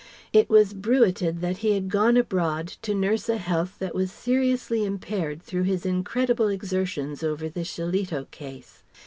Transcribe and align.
It 0.33 0.49
was 0.49 0.73
bruited 0.73 1.41
that 1.41 1.57
he 1.57 1.73
had 1.73 1.87
gone 1.87 2.17
abroad 2.17 2.67
to 2.81 2.95
nurse 2.95 3.29
a 3.29 3.37
health 3.37 3.75
that 3.77 3.93
was 3.93 4.11
seriously 4.11 4.83
impaired 4.83 5.43
through 5.43 5.61
his 5.69 5.85
incredible 5.85 6.47
exertions 6.47 7.21
over 7.21 7.47
the 7.47 7.63
Shillito 7.63 8.25
case. 8.31 8.81